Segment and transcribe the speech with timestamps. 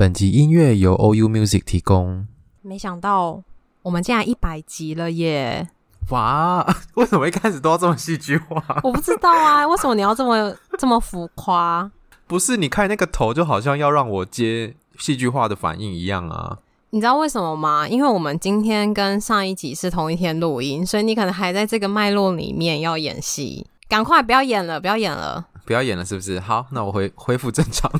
[0.00, 2.26] 本集音乐由 OU Music 提供。
[2.62, 3.42] 没想到
[3.82, 5.68] 我们竟然一百集了耶！
[6.08, 6.66] 哇，
[6.96, 8.80] 为什么一开始都要这么戏剧化？
[8.82, 11.92] 我不知道啊， 为什么你要这么这么浮夸？
[12.26, 16.56] 不是，你看那个头，就好像要让我接戏剧化的反应一样啊！
[16.88, 17.86] 你知道为什么吗？
[17.86, 23.66] 因为我们今天跟上一集是同一天录音，所以你可能还在这个脉络里面要演戏。
[23.86, 26.40] 赶快不要演了，不要演了，不要演了，是不是？
[26.40, 27.92] 好，那我恢恢复正常。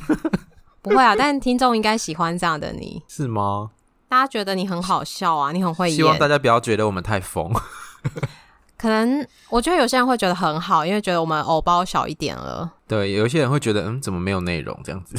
[0.81, 3.71] 不会啊， 但听众应该喜欢这样的你，是吗？
[4.09, 5.95] 大家觉得你很好笑啊，你很会演。
[5.95, 7.49] 希望大家不要觉得我们太疯。
[8.77, 12.69] 可能我觉得有些人会觉得很好，因为觉得我们偶包小一点了。
[12.87, 15.15] 对，有一些人会觉得，嗯，怎么没有内容这样子？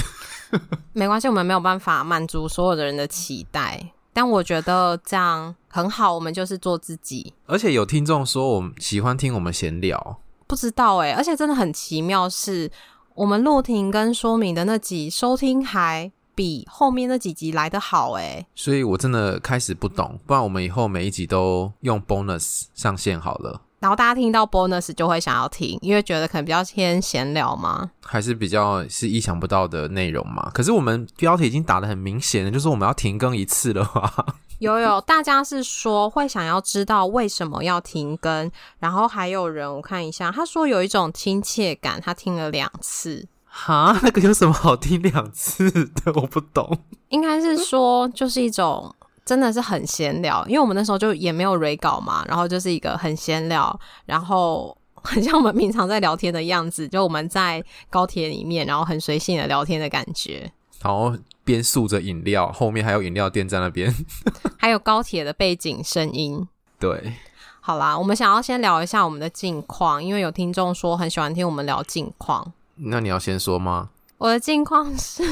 [0.92, 6.12] 没关系，我们没有办法满足所有的人的期待，但我觉得这样很好。
[6.12, 7.33] 我们就是做自己。
[7.47, 10.19] 而且有听众说，我们喜欢听我们闲聊。
[10.47, 12.70] 不知道哎、欸，而且真的很奇妙是。
[13.14, 23.60] 我们录听跟说明的那集收听还比后面那几集来得好诶，所以我真的开始不懂，不然我们以后每一集都用 bonus 上线好了。
[23.80, 30.50] 然后大家听到 bonus 就会想要听，因为觉得可能比较偏闲聊嘛，还是比较是意想不到的内容嘛。
[30.55, 34.24] 可是我们标题已经打得很明显了，就是我们要停更一次了吧。
[34.62, 43.27] 有有，大家是说会想要知道为什么要停更，然后还有人我看一下，他说有一种亲切感，他听了两次。
[43.44, 46.12] 哈， 那个有什么好听两次的？
[46.14, 46.78] 我不懂。
[47.08, 60.52] 应该是说就是一种真的是很闲聊，因为我们那时候就也没有 re 稿嘛，然后就是一个很闲聊，然后 很像我们平常在聊天的样子，就我们在高铁里面，然后很随性的聊天的感觉。
[60.80, 61.12] 然后
[61.45, 63.95] 边诉着饮料，后面还有饮料店在那边，
[64.58, 66.47] 还有高铁的背景声音。
[66.79, 67.14] 对，
[67.61, 72.52] 好啦，我们想要先聊一下我们的近况，因为有听众说很喜欢听我们聊近况。
[72.77, 73.91] 那你要先说吗？
[74.19, 75.23] 我的近况是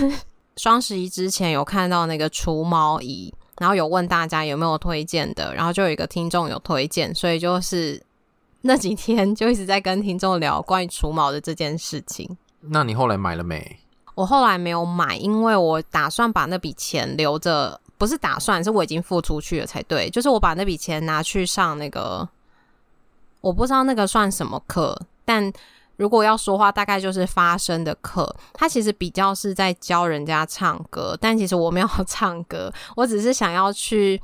[0.56, 8.00] 双十一之前有看到那个除毛仪，然后有问大家有没有推荐的，然后就有一个听众有推荐，所以就是
[8.62, 12.37] 那几天就一直在跟听众聊关于除毛的这件事情。
[12.60, 13.78] 那你后来买了没？
[14.20, 20.10] 我后来没有买，因为我打算把那笔钱留着，不是打算，是我已经付出去了才对。
[20.10, 22.28] 就是我把那笔钱拿去上那个，
[23.41, 24.94] 我不知道那个算什么课，
[25.25, 25.50] 但
[25.97, 28.36] 如果要说话，大概就是发声的课。
[28.53, 34.20] 它其实比较是在教人家唱歌，但其实我没有 唱歌，我只是想要去。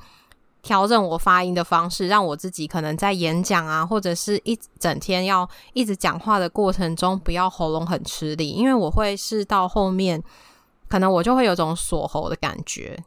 [0.67, 10.21] 调整我发音的方式，让我自己可能在演讲啊，或者是一整天要一直讲话的过程中，不要喉咙很吃力，因为我会是到后面，
[10.89, 13.01] 可能我就会有种锁喉的感觉，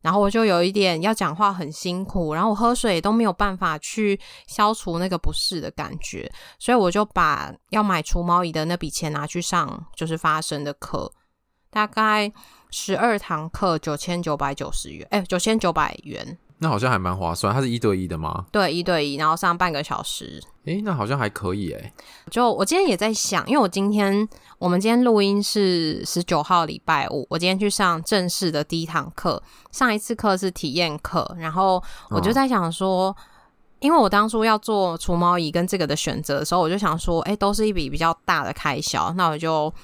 [0.00, 6.30] 然后我就有一点要讲话很辛苦，然后我喝水都没有办法去消除那个不适的感觉，
[6.60, 11.10] 所以我就把要买除毛仪的那笔钱拿去上，就是发声的课，
[11.68, 12.32] 大概
[12.70, 16.38] 十二堂课九千九百九十元，哎，九千九百元。
[16.62, 18.46] 那好像还蛮划算，它是一对一的吗？
[18.52, 20.40] 对，一对一，然后上半个小时。
[20.64, 21.92] 诶，那好像还可以诶。
[22.30, 24.26] 就我今天也在想，因为我今天
[24.60, 29.42] 我们今天录音是十九号礼拜五，我今天去上正式的第一堂课，
[29.72, 33.16] 上一次课是体验课，然后我就在想说，哦、
[33.80, 39.74] 因为我当初要做除毛仪跟这个的选择的时候，我就想说，诶，都是一笔比较大的开销，那我就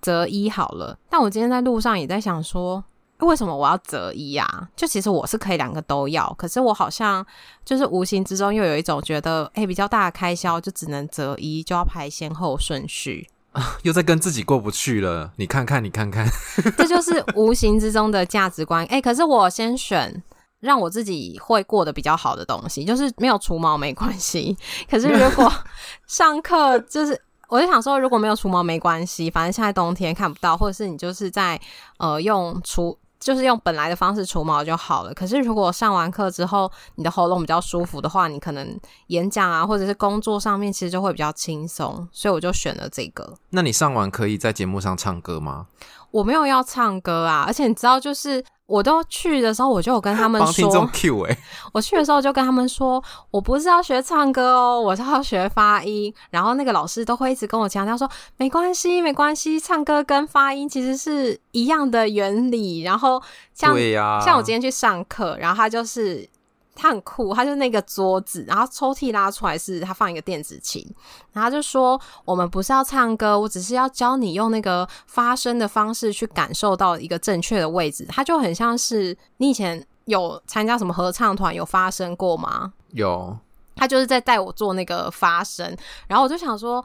[0.00, 0.98] 择一好了。
[1.10, 2.82] 但我今天在路上也在想说。
[3.20, 4.68] 为什么我要择一啊？
[4.76, 7.24] 就其实我是可以两个都要，可是我好像
[7.64, 15.32] 就是无形之中又有一种觉得，哎、欸，比较大的开销就只能择一，就要排先后顺序啊，又在跟自己过不去了。
[15.36, 16.28] 你看看，你看看，
[16.76, 18.84] 这就是无形之中的价值观。
[18.86, 20.22] 哎、欸，可是我先选
[20.60, 24.56] 让我自己会过得比较好的东西，就是没有除毛没关系。
[24.90, 25.50] 可是如果
[26.06, 27.18] 上课就是。
[27.48, 31.56] 我就想说，如果没有除毛没关系，反正现在冬天看不到，或者是你就是在
[31.98, 35.12] 呃用除，就是用本来的方式除毛就好了。
[35.12, 38.78] 可是如果上完课之后，你的喉咙比较舒服的话，你可能
[39.08, 42.08] 演讲啊，或者是工作上面，其实就会比较轻松。
[42.12, 43.34] 所以我就选了这个。
[43.50, 45.66] 那你上完可以在节目上唱歌吗？
[46.10, 51.38] 我没有要唱歌啊，而且你知道，就是我都去的时候，我就有跟他们说，听众 Q 哎，
[51.72, 56.12] 我去的时候就跟他们说，我不是要学唱歌哦，我是要学发音。
[56.30, 62.82] 然后那个老师都会一直跟我强调说，没关系，没关系，唱歌跟发音其实是一样的原理。
[62.82, 63.22] 然后
[63.54, 66.28] 像对呀，像我今天去上课，然后他就是。
[66.76, 70.86] 他很酷，他就那个桌子，然后抽屉拉出来是他放一个电子琴，
[71.32, 78.04] 然后他就说，我们不是要唱歌，我只是要教你用那个发声的方式去感受到一个正确的位置。
[78.08, 82.72] 他就很像是你以前有参加什么合唱团有发声过吗？
[82.92, 83.36] 有，
[83.74, 85.76] 他就是在带我做那个发声，
[86.06, 86.84] 然后我就想说，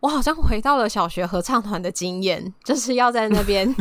[0.00, 3.74] 我好像回到了小学合唱团的经验，就是要在那边。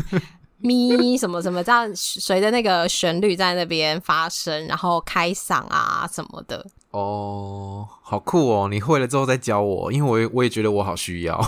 [0.61, 6.65] 咪什么什么这样随着那个旋律在那边发声，然后开嗓啊什么的。
[6.91, 8.67] 哦，好酷哦！
[8.69, 11.39] 你会了之后再教我，因为我也我也觉得我好需要。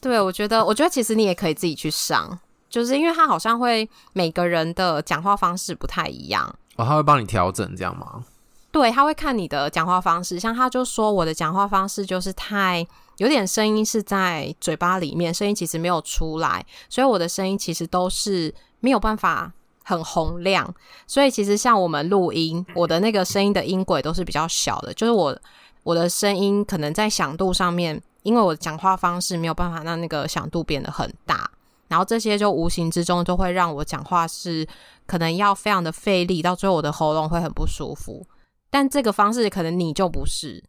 [0.00, 2.38] 对，我觉得我觉得其实你也可以自己去上，
[2.70, 6.46] 就是因为他好像会每个人的讲话方式不太一样。
[6.76, 8.24] 哦，他会帮你调整这样吗？
[8.70, 12.86] 对，他会看你的讲话方式，像他就说我的讲话方式就是太。
[13.18, 19.52] 有点声音是在嘴巴里面，声音其实没有出来，所以我的声音其实都是没有办法
[19.84, 20.74] 很洪亮。
[21.06, 25.38] 所以其实像我们录音，我的那个声音的音轨都是比较小的，就是我
[25.82, 31.50] 我的声音可能在响度上面，因为我讲话方式没有办法让那个响度变得很大，
[31.88, 34.66] 然后这些就无形之中就会让我讲话是
[35.06, 38.24] 可能要非常的费力，到最后我的喉咙会很不舒服。
[38.70, 40.62] 但这个方式可能你就不是。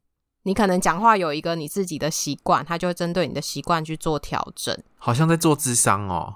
[0.44, 4.78] 你可能讲话有一个你自己的习惯，他就会针对你的习惯去做调整。
[4.98, 6.36] 好像在做智商哦。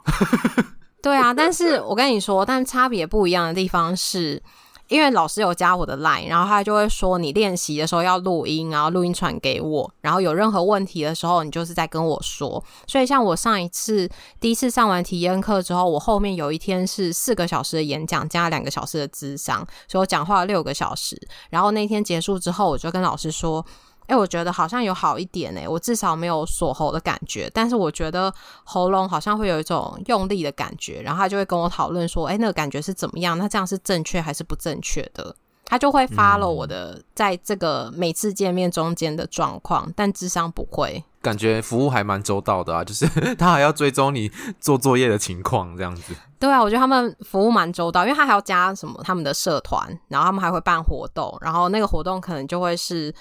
[1.01, 4.41] 对啊，但是我跟你说，但差别不一样的地方是。
[4.89, 12.63] 因为老师有加我的 line，然后他就会说你练习的时候要录音，然后录音传给我，然后有任何问题的时候，你就是在跟我说。
[12.85, 14.07] 所以像我上一次
[14.41, 21.19] 第一次上完体验课之后，我后面有一天是四个小时的演讲加两个小时的智商，所以我讲话了六个小时。
[21.49, 23.65] 然后那天结束之后，我就跟老师说。
[24.07, 28.33] 哎，我觉得好像有好一点哎，我至少没有锁喉的感觉，但是我觉得
[28.63, 33.37] 喉咙好像会有一种用力的感觉，然后他就会跟我讨论说，哎，那个感觉是怎么样？
[33.37, 35.35] 那这样是正确还是不正确的？
[35.65, 41.03] 他就会 follow 我的在这个每次见面中间的状况，但智商不会。
[41.21, 44.29] 感觉服务还蛮周到的啊，就是 他还要追踪你
[44.59, 46.13] 做作业的情况这样子。
[46.37, 53.13] 对啊，我觉得他们服务蛮周到，因为他还要加什么他们的社团，然后他们还会办活动，然后那个活动可能就会是。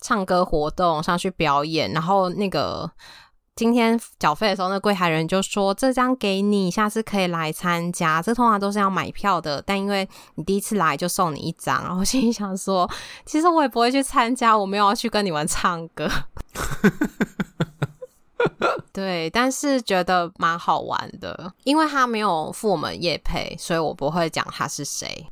[0.00, 2.90] 唱歌活动上去表演，然后那个
[3.56, 8.22] 今天缴费的时候，那柜台人就说：“这张给你，下次可以来参加。
[8.22, 12.88] 这通常都是要买票的，但因为你第一次来，就送你一张。”然后我心里想说
[13.26, 16.08] ：“其实我也不会去参加，我没有要去跟你们唱歌。”
[18.92, 25.26] 对，但是觉得蛮好玩的，因为他没有付我们业配，所以我不会讲他是谁。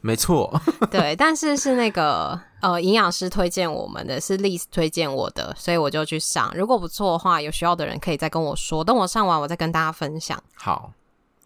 [0.00, 0.60] 没错，
[0.90, 6.52] 对，但是是那个呃，营养师推荐我们的，是 Liz 推荐我的，所以我就去上。
[6.56, 10.42] 如果不错的话，有需要的人可以再跟我说，等我上完，我再跟大家分享。
[10.54, 10.92] 好，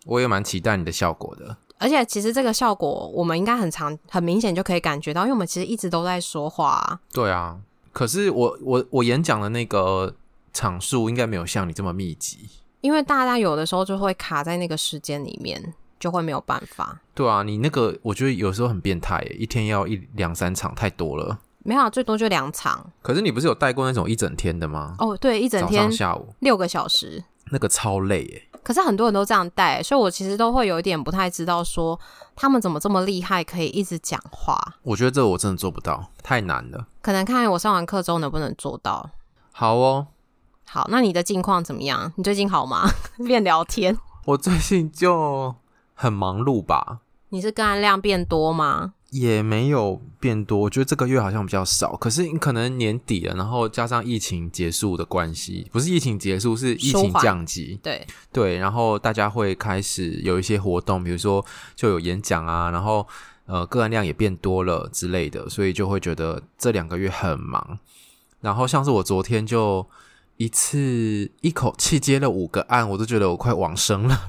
[0.07, 1.57] 我也蛮期待你的效果的。
[1.79, 7.01] 而且其实这个效果，我们应该很常、很明显就可以感觉到，因为我们其实一直都在说话啊。
[7.13, 7.57] 对啊，
[7.93, 10.15] 可是我我我演讲的那个
[10.53, 12.49] 场数应该没有像你这么密集，
[12.81, 15.75] 因为大家有的时候就会卡在那个时间里面。
[15.99, 17.01] 就会没有办法。
[17.15, 21.39] 对啊，你那个我觉得有时候很变态耶，一天要一两三场，太多了。
[21.65, 22.91] 没有啊，最多就两场。
[23.03, 24.95] 可是你不是有带过那种一整天的吗？
[24.99, 28.43] 哦，对，一整天，下午六个小时，那个超累耶。
[28.63, 31.99] 可是很多人都这样带，所以我其实都会有一点不太知道，说
[32.37, 34.59] 他们怎么这么厉害，可以一直讲话。
[34.83, 36.87] 我觉得这个我真的做不到，太难了。
[37.03, 39.11] 可能看我上完课之后能不能做到。
[39.53, 40.07] 好哦，
[40.67, 42.13] 好，那你的近况怎么样？
[42.17, 42.89] 你最近好吗？
[43.27, 43.97] 变聊天。
[44.27, 45.55] 我最近就。
[46.01, 47.01] 很忙碌吧？
[47.31, 48.95] 你是个案量变多吗？
[49.11, 51.97] 也没有变多，我觉得这个月好像比较少。
[51.97, 57.81] 可是你可能年底了，然后加上疫情结束的关系，不是疫情结束，是疫情降级。
[57.83, 63.05] 对对，然后大家会开始有一些活动，比如说就有演讲啊，然后
[63.47, 67.77] 呃个案量也变多了之类的，所以就会觉得这两个月很忙。
[68.41, 69.85] 然后像是我昨天就
[70.37, 74.21] 一次一口气接了五个案，我都觉得我快往生了。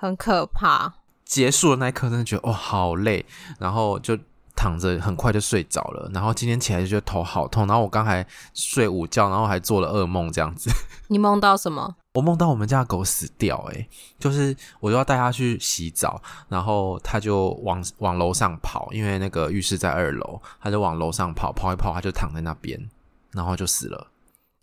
[0.00, 0.94] 很可怕。
[1.24, 3.26] 结束的那一刻，真的觉得哦，好累，
[3.58, 4.16] 然后就
[4.54, 6.08] 躺着，很快就睡着了。
[6.14, 8.24] 然后今天起来就觉得头好痛，然后我刚才
[8.54, 10.70] 睡午觉，然后还做了噩梦，这样子。
[11.08, 11.96] 你梦到什么？
[12.14, 13.88] 我梦到我们家的狗死掉，欸，诶，
[14.20, 22.88] 就是我就要带它去洗澡，然后它就往往楼上跑，因为那个浴室在二楼，它就往楼上跑，跑一跑，它就躺在那边，
[23.32, 24.06] 然后就死了。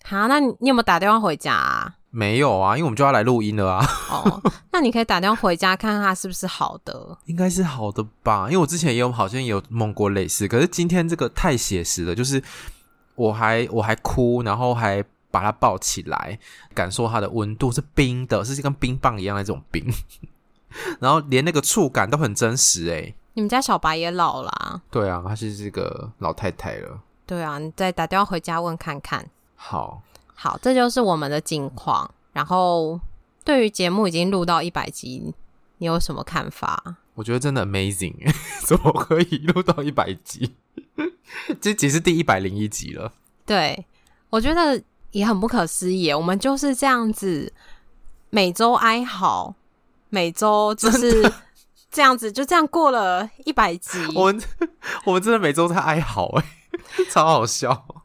[0.04, 1.94] 好，那你有没有打电话回家啊？
[2.16, 3.86] 没有啊，因为我们就要来录音了啊。
[4.10, 4.42] 哦，
[4.72, 8.46] 那你可以打电话回家看看它是不是好的， 应该是好的吧？
[8.46, 12.42] 因为我之前也有好像也有梦过类似，可是今天这个太写实了，就是
[13.16, 16.40] 我还我还哭，然后还把它抱起来，
[16.74, 19.86] 感受它的温度是冰的，是跟冰棒一样的那种冰，
[21.02, 23.14] 然后连那个触感都很真实哎。
[23.34, 24.82] 你们家小白也老了啊？
[24.90, 26.98] 对啊，她是这个老太太了。
[27.26, 29.30] 对啊，你再打电话回家问看看。
[29.58, 30.02] 好。
[30.36, 32.10] 好，这就是我们的近况。
[32.34, 33.00] 然后，
[33.44, 35.34] 对于节目已经录到一百集，
[35.78, 36.98] 你有什么看法？
[37.16, 38.14] 我觉得真的 amazing，
[38.68, 40.54] 怎么可以录到一百集？
[41.62, 43.14] 这集是第一百零一集了。
[43.46, 43.86] 对，
[44.30, 46.12] 我觉得也很不可思议。
[46.12, 47.52] 我们就是这样子，
[48.30, 49.56] 每周哀嚎，
[50.10, 51.32] 每周就是
[51.90, 53.98] 这样子，就这样过了一百集。
[54.14, 54.42] 我们
[55.06, 56.46] 我们真的每周在哀嚎，哎，
[57.10, 58.05] 超好笑。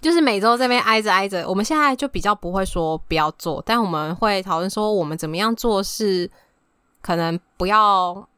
[0.00, 6.30] 就是每周这边挨着挨着，我们现在就比较不会说不要做，但我们会讨论说我们怎么样做是
[7.00, 8.28] 可能不要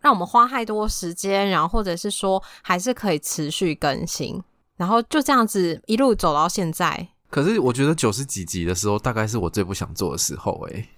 [0.00, 4.40] 让我们花太多时间，然后或者是说还是可以持续更新，
[4.76, 7.08] 然后就这样子一路走到现在。
[7.28, 10.52] 可是我觉得九十几集的时候，大概是我最不想做的时候。
[10.68, 10.88] 诶，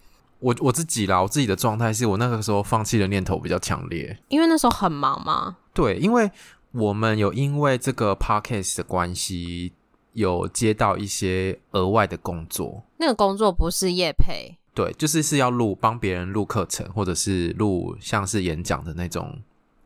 [0.41, 5.57] 我我自己啦，我自己的状态是我那个时候放弃的念头比较强烈，因为那时候很忙嘛。
[5.73, 6.31] 对，因为
[6.73, 9.73] 我们有因为这个 podcast 的关系。
[10.19, 19.41] 有接到一些额外的工作，那个工作不是业配，对，就是是要录帮别人录课程，或者是录像是演讲的那种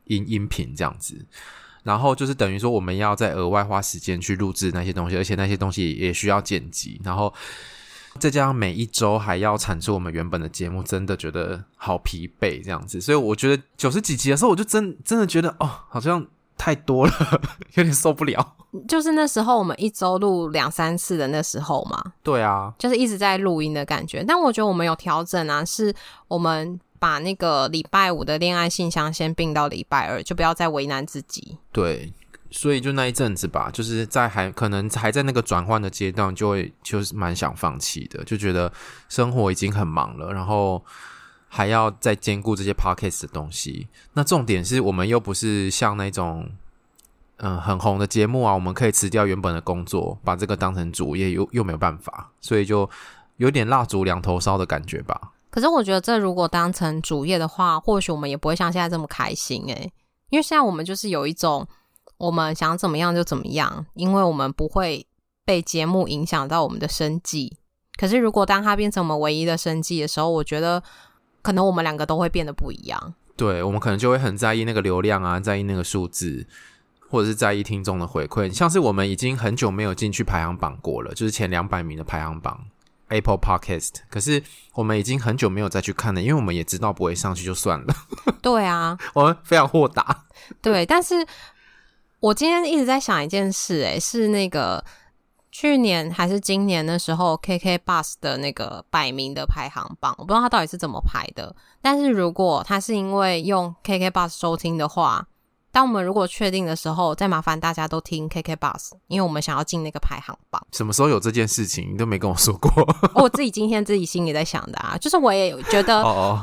[0.05, 1.25] 音音频这样子。
[1.83, 7.01] 然后就是等于说，我们要再额外花时间去录制那些东西，而且那些东西也需要剪辑。
[7.05, 7.33] 然后
[8.19, 13.01] 再加上每一周还要产出我们原本的节目，真的觉得好疲惫这样子。
[13.01, 16.27] 所以我觉得九十几集的时候，我就真真的觉得哦，好像。
[16.63, 17.13] 太多了，
[17.75, 18.55] 有点受不了。
[18.87, 22.01] 就是那时候我们一周录两三次的那时候嘛。
[22.23, 24.23] 对啊，就是一直在录音的感觉。
[24.23, 25.93] 但我觉得我们有调整啊，是
[26.29, 31.59] 我们把那个礼拜五的恋爱信箱先并到礼拜二，就不要再为难自己。
[31.73, 32.13] 对，
[32.53, 38.73] 所以就那一阵子吧，就是在还可能还在那个转换的阶段，就会就是蛮想放弃的，就觉得
[39.09, 40.81] 生活已经很忙了，然后。
[41.55, 46.49] 还要再兼顾这些 podcast 的东西，那重点是我们又不是像那种
[47.37, 52.89] 嗯、很红的节目啊，我们可以辞掉原本的工作，把这个当成主业，又又没有办法，所以就
[53.37, 55.33] 有点蜡烛两头烧的感觉吧。
[55.51, 59.93] 可是我觉得这如果当成主业的话，或许我们也不会像现在这么开心诶，
[60.31, 61.69] 因为现在我们就是有一种
[62.17, 65.07] 我们想怎么样就怎么样，因为我们不会
[65.45, 67.59] 被节目影响到我们的生计。
[67.99, 70.83] 可是如果当它变成我们唯一的生计的时候，我觉得。
[71.43, 76.47] 可能我们两个都会变得不一样，对，我们可能就会很在意那个流量啊，在意那个数字，
[77.11, 78.53] 或者是在意听众的回馈。
[78.53, 82.65] 像是我们已经很久没有进去排行榜过了，就是前两百名的排行榜
[83.09, 84.43] Apple Podcast，可是
[84.75, 87.95] 我们已经很久没有再去看了，因为我们也知道不会上去就算了。
[88.41, 90.25] 对啊， 我们非常豁达。
[90.61, 91.27] 对，但是
[92.21, 94.85] 我今天一直在想一件事，诶，是那个。
[95.53, 101.55] 去年还是今年的时候，KK Bus 的那个百名的排行榜，我不知道他到底是怎么排的。
[101.83, 105.27] 但是如果他是因为用 KK Bus 收听的话，
[105.71, 110.67] 当我们如果确定的时候，再麻烦大家都听 KK Bus，因为我们想要进那个排行榜。
[110.73, 111.87] 什么时候有这件事情？
[111.93, 112.71] 你都没跟我说过。
[113.15, 116.03] 我自己今天自己心里在想的啊，就是我也觉得，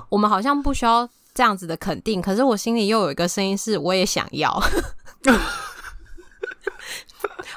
[0.09, 4.61] 我们好像不需要这样子的肯定，可是我心里又有一个声音是，我也想要。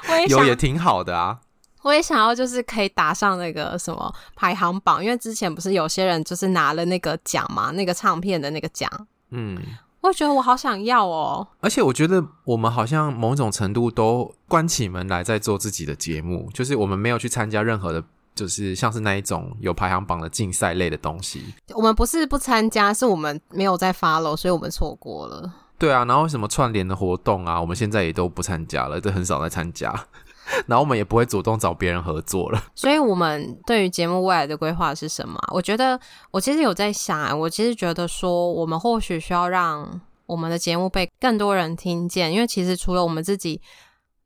[0.09, 1.39] 我也有也挺好的啊，
[1.81, 8.89] 我也想要，就是可以打上那个什么排行榜，因为之前不是有些人就是拿了那个奖嘛，那个唱片的那个奖，
[9.31, 9.57] 嗯，
[10.01, 11.47] 我觉得我好想要哦。
[11.61, 18.03] 而且我觉得我们好像某种程度都关起门来在做自己的节目，就是我们没有去参加任何的，
[18.35, 21.53] 就是像是那一种有排行榜的竞赛类的东西。
[21.73, 25.53] 我们不是不参加，是我们没有在 follow，所以我们错过了。
[25.83, 29.93] 对啊，然后什么串联的活动啊，我们现在也都不参加了，都很少在参加。
[30.65, 32.63] 然后我们也不会主动找别人合作了。
[32.73, 35.37] 所以，我们对于节目未来的规划是什么？
[35.51, 35.99] 我觉得，
[36.31, 43.59] 我其实有在想，我其实觉得说，我们或许需要让我们的节目被更多人听见，因为其实除了我们自己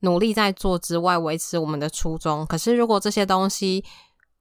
[0.01, 2.45] 努力在做之外，维持我们的初衷。
[2.45, 3.83] 可是，如果这些东西，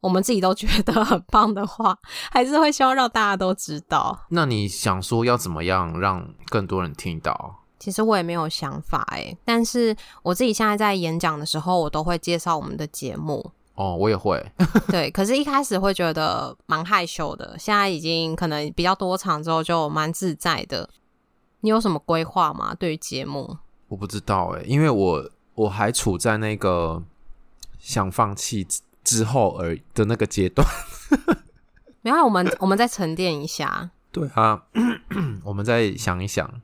[0.00, 1.96] 我们自己都觉得很棒的话，
[2.30, 4.26] 还是会希望让大家都知道。
[4.28, 7.62] 那你想说要怎么样让更多人听到？
[7.78, 13.52] 其实我也没有想法哎，但是我自己现在在演讲的时候，我都会介绍我们的节目。
[13.74, 14.42] 哦，我也会。
[14.88, 20.88] 对，可是一开始会觉得蛮害羞的，现在已经可能比较多场之后就蛮自在的。
[21.60, 22.74] 你有什么规划吗？
[22.74, 23.58] 对于节目？
[23.88, 27.02] 我不知道哎，因为我我还处在那个
[27.78, 28.66] 想放弃。
[29.06, 30.66] 之后而的那个阶段。
[32.02, 33.90] 没有，我们我们再沉淀一下。
[34.10, 34.64] 对啊，
[35.44, 36.60] 我们再想一想。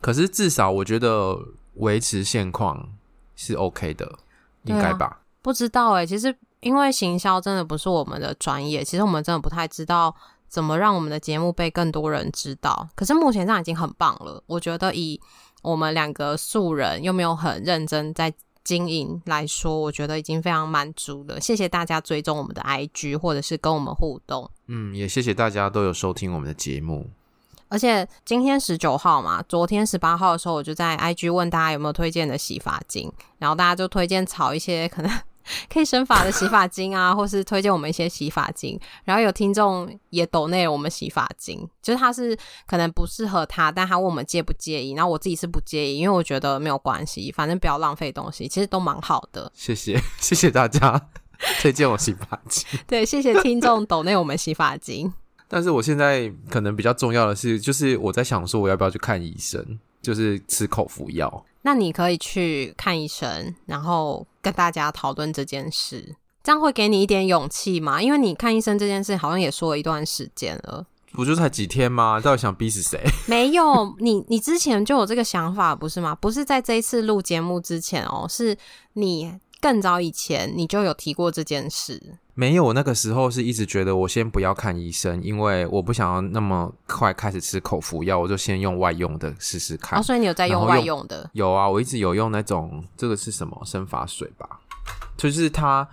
[0.00, 1.36] 可是至少我觉得
[1.74, 2.88] 维持现况
[3.36, 4.18] 是 OK 的，
[4.64, 5.06] 应该吧？
[5.06, 10.14] 啊、不知道哎、欸，其实因为行销真的不是我们的专业，其实我们真的不太知道
[10.48, 12.88] 怎么让我们的节目被更多人知道。
[12.94, 15.20] 可是目前这样已经很棒了，我觉得以
[15.62, 18.32] 我们两个素人又没有很认真在
[18.68, 21.40] 经营来说，我觉得已经非常满足了。
[21.40, 24.50] 谢谢大家追踪我们的 IG，或者是跟我们互动。
[24.66, 27.08] 嗯，也谢谢大家都有收听我们的节目。
[27.70, 35.10] 而且今天十九号嘛，昨天十八号的时候，我就在 IG 问大家有没有推荐的洗发精，然后大家就推荐炒一些可能
[35.72, 38.78] 可以生发的洗发精啊，或是推荐我们一些洗发精。
[39.04, 42.36] 然后有听众也抖内我们洗发精，就是他是
[42.66, 44.92] 可能不适合他，但他问我们介不介意。
[44.92, 49.50] 然后我自己是不介意，因为我觉得没有关系，反正不要浪费东西，其实都蛮好的。
[49.54, 51.08] 谢谢， 谢谢大家
[51.60, 52.64] 推荐我洗发精。
[52.86, 55.12] 对，谢谢听众抖内我们洗发精。
[55.50, 61.44] 但是我现在可能比较重要的是，就是我在想说，我要不要去看医生，就是吃口服药。
[61.62, 68.02] 那你可以去看医生，然后跟大家讨论这件事，这样会给你一点勇气吗？
[68.02, 72.20] 因为你看医生这件事好像也说了一段时间了，不就才几天吗？
[72.20, 72.98] 到底想逼死谁？
[73.28, 76.14] 没有，你你之前就有这个想法不是吗？
[76.14, 78.56] 不是在这一次录节目之前哦，是
[78.94, 79.34] 你。
[79.60, 82.00] 更早以前你就有提过这件事。
[82.38, 89.98] 没有，我那个时候是一直觉得我先不要看医生，因为我不想要那么快开始吃口服药，我就先用外用的试试看。
[89.98, 91.28] 哦，所以你有在用外用的？
[91.32, 93.60] 用，有啊，我一直有用那种，这个是什么？
[93.64, 94.60] 生发水吧，
[95.16, 95.88] 就是它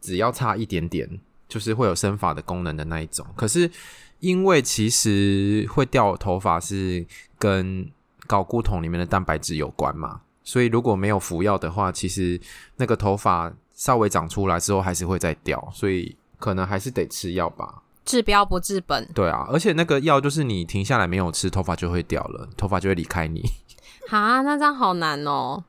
[0.00, 1.08] 只要差一点点，
[1.48, 3.24] 就是会有生发的功能的那一种。
[3.36, 3.70] 可是
[4.18, 7.06] 因为其实会掉头发是
[7.38, 7.88] 跟
[8.26, 10.22] 睾固酮里面的蛋白质有关嘛。
[10.42, 12.40] 所以如果没有服药的话，其实
[12.78, 17.82] 那个头发稍微长出来之后还是会再掉，所以可能还是得吃药吧。
[18.04, 19.08] 治标不治本。
[19.14, 23.42] 对啊，而且那个药就是你停下来没有吃，头发就会掉了，头发就会离开你。
[24.08, 25.64] 哈，那这样好难哦。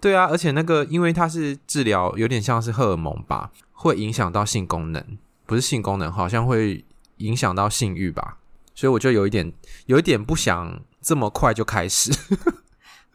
[0.00, 6.84] 对啊，而且那个因为它是治疗，有点像是荷尔蒙吧，会影响到性功能，不是性功能，好像会
[7.16, 8.38] 影响到性欲吧。
[8.74, 9.52] 所以我就有一点，
[9.86, 12.12] 有一点不想这么快就开始。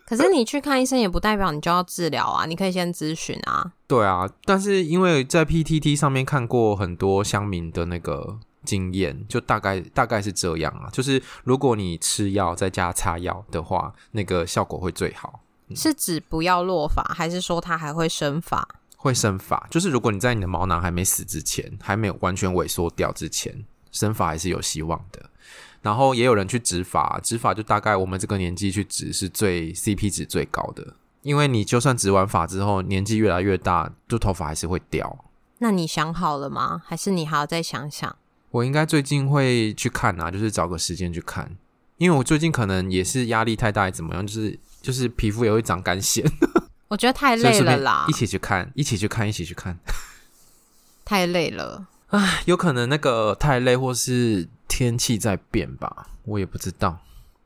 [0.08, 3.74] 可是你去看医生也不代表你就要治疗啊，你可以先咨询啊。
[3.88, 15.42] 对啊，但是因为在 PTT 上面看过很多乡民的那个经验，就大概大概是这样啊，就是如果你吃药再加擦药的话，那个效果会最好。
[15.68, 18.66] 嗯、是指不要落发，还是说它还会生发？
[18.96, 25.30] 会生发，就是如果你在你的毛囊还没死之前，还没有完全萎缩掉之前，生发还是有希望的。
[25.82, 35.26] 然后也有人去植发，植发就大概我们这个年纪去植是最 CP 值最高的，因为你就算植完发之后，年纪越来越大，就头发还是会掉。
[35.60, 36.82] 那你想好了吗？
[36.86, 38.16] 还是你还要再想想？
[38.52, 41.56] 我应该最近会去看啊，就是找个时间去看，
[41.98, 44.26] 因为我最近可能也是压力太大，怎么样？
[44.26, 46.26] 就是就是皮肤也会长干癣。
[46.90, 49.78] 我觉得太累了啦，一起去看，一起去看，一起去看，
[51.04, 51.88] 太累了。
[52.08, 54.50] 唉，有可能那个太累，或是。
[54.68, 56.98] 天气在变吧，我也不知道。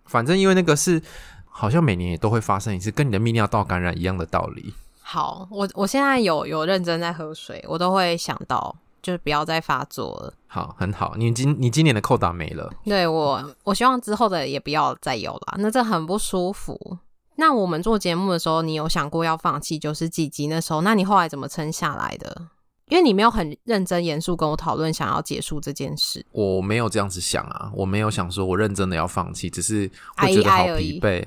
[0.06, 1.02] 反正因为那个是
[1.46, 4.74] 好像每年也都会发生一次，跟你的泌尿道感染一样的道理。
[5.02, 10.34] 好，我我现在有有认真在喝水，我都会想到，就是不要再发作了。
[10.48, 11.16] 好，很好。
[11.18, 12.72] 你今你今年的扣打没了？
[12.86, 15.56] 对，我我希望之后的也不要再有了。
[15.58, 16.98] 那这很不舒服。
[17.36, 20.82] 那我们做节目的时候，你有想过要放弃九十几集那时候？
[20.82, 22.48] 那你后来怎么撑下来的？
[22.92, 31.26] 因为你没有很认真严肃跟我讨论想要结束这件事，我没有这样子想啊，我没有想说我认真的要放弃，只是会觉得好疲惫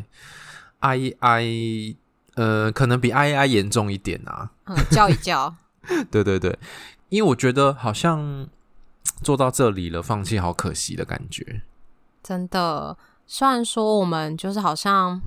[0.80, 1.42] ，I 一挨，
[2.34, 5.54] 呃，可能比 I 一挨严重一点啊，嗯，叫一叫，
[6.12, 6.58] 对对对，
[7.08, 8.46] 因为我觉得好像
[9.22, 11.62] 做到这里了，放弃好可惜的感觉，
[12.22, 12.94] 真的，
[13.26, 15.18] 虽然说我们就是好像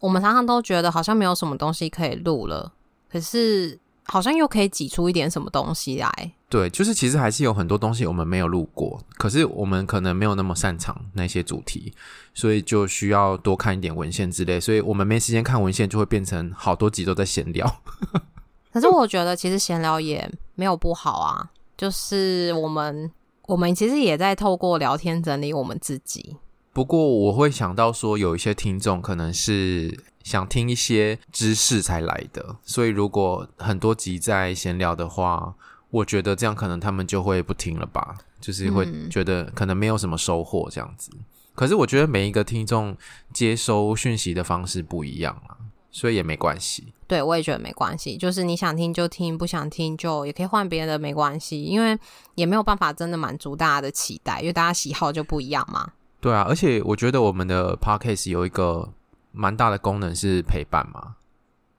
[0.00, 2.72] 我们常常都觉得好像没有什么东西可以录了，
[3.12, 3.78] 可是。
[4.08, 6.32] 好像又可以挤出一点什么东西来。
[6.48, 11.92] 对，就是其实还是有很多东西我们没有录过，可是我们可能没有那么擅长那些主题，
[12.32, 14.58] 所以就需要多看一点文献之类。
[14.58, 17.82] 所以我们没时间看文献，就会变成好多集都在闲聊。
[18.72, 23.10] 可是我觉得其实闲聊也没有不好啊，就是我们
[23.46, 26.36] 我们其实也在透过聊天整理我们自己。
[26.72, 30.02] 不过我会想到说，有一些听众可能是。
[30.28, 35.54] 想听一些知识才来的，所以如果很多集在闲聊的话，
[35.90, 41.10] 我觉得这样可能他们就会不听了吧，就是会觉得可能没有什么收获这样子。
[41.14, 41.24] 嗯。
[41.54, 42.94] 可是我觉得每一个听众
[43.32, 45.56] 接收讯息的方式不一样啊。
[45.90, 46.92] 所以也没关系。
[47.08, 51.98] 对，我也觉得没关系，就是你想听就听，不想听就也可以换别的，没关系，因为
[52.34, 55.90] 也没有办法真的满足大家的期待，因为大家喜好就不一样嘛。
[56.20, 58.92] 对啊，而且我觉得我们的 podcast 有一个
[59.32, 61.16] 蛮大的功能是陪伴嘛。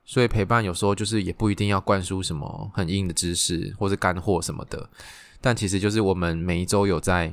[0.06, 4.90] 所以陪伴有时候就是也不一定要灌输什么很硬的知识或是干货什么的，
[5.40, 7.32] 但其实就是我们每一周有在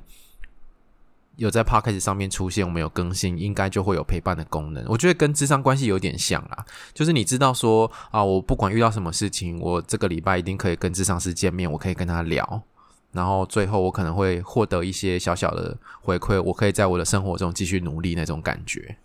[1.36, 4.84] 有在 Podcast 上面出现，我们有更新，应该就会有陪伴的功能。
[4.88, 12.62] 我觉得跟智商关系有点像啦，就是你知道说啊，我不管遇到什么事情，我这个礼拜一定可以跟智商师见面，我可以跟他聊，
[13.12, 18.98] 然后最后我可能会获得一些小小的回馈，我可以在我的生活中继续努力那种感觉。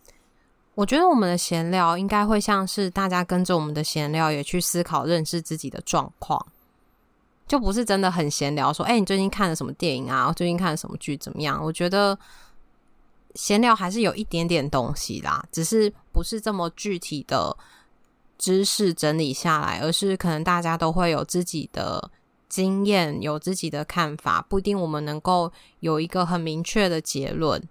[0.74, 6.44] 我觉得我们的闲聊应该会像是大家跟着我们的闲聊，也去思考、认识自己的状况，
[7.46, 8.72] 就不是真的很闲聊。
[8.72, 10.32] 说，哎，你最近看了什么电影啊？
[10.32, 11.18] 最近看了什么剧？
[11.18, 11.62] 怎么样？
[11.62, 12.18] 我觉得
[13.36, 17.56] 闲聊还是有一点点东西啦，只是不是这么具体的
[18.38, 22.10] 知识整理下来，而是可能大家都会有自己的
[22.48, 27.62] 经验，有自己的看法，不一定我们能够有一个很明确的结论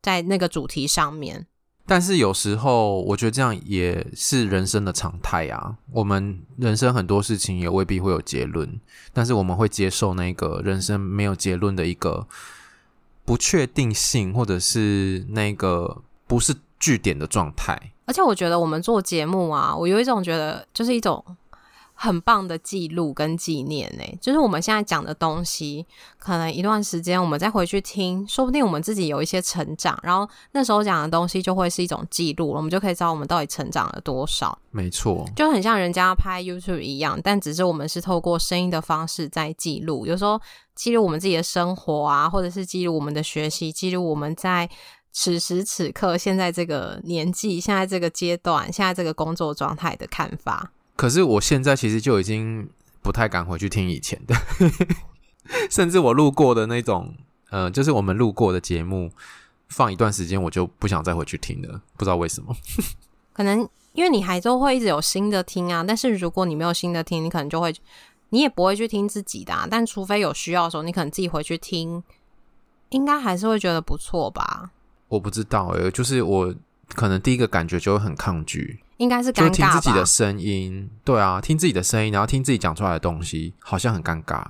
[0.00, 1.46] 在那个主题上面。
[1.86, 5.76] 但是有时候，我觉得这样也是人生的常态啊。
[5.92, 8.80] 我们人生很多事情也未必会有结论，
[9.12, 12.26] 但是我们会接受那个人生没有结论的一个
[13.24, 17.92] 不确定性，或者是那个不是据点的状态。
[18.06, 21.24] 而且我觉得我们做节目啊，我有一种觉得，就是一种。
[21.96, 25.86] 很棒的记录跟纪念呢，就是我们现在讲的东西，
[26.18, 34.58] 可能一段时间我们再回去听，说不定我们自己有一些成长，然后那时候讲的东西就会是一种记录了，我们就可以知道我们到底成长了多少。
[34.70, 40.40] 没错，就很像人家拍 YouTube 一样，但只是我们是透过声音的方式在记录，有时候
[40.74, 44.68] 记录我们自己的生活啊，或者是记录我们的学习，记录我们在
[45.12, 50.72] 此时此刻、现在这个年纪、现在这个阶段、现在这个工作状态的看法。
[50.96, 52.68] 可是我现在其实就已经
[53.02, 54.34] 不太敢回去听以前的，
[55.70, 57.14] 甚至我录过的那种，
[57.50, 59.10] 呃，就是我们录过的节目，
[59.68, 62.54] 放一段时间我就不想再回去听了，不知道为什么。
[63.34, 67.74] 可能因为你还都会一直有新的听啊，但是如果你没有新的听，你可能就会，
[68.30, 69.66] 你也不会去听自己的啊。
[69.68, 72.02] 但除非有需要的时候，你可能自己回去听，
[72.90, 74.70] 应该还是会觉得不错吧？
[75.08, 76.54] 我不知道欸，就是我
[76.88, 78.78] 可能第一个感觉就会很抗拒。
[78.98, 79.48] 应该是尴尬吧？
[79.48, 84.44] 就听自己的声音，对啊，听自己的声音，然后听自己讲出来的东西，好像很尴尬。